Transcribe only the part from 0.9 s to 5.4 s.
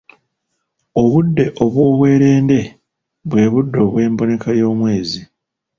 Obudde obw'obwerende bwe budde obw'emboneka y'omwezi.